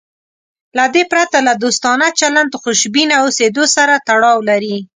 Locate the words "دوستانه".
1.63-2.07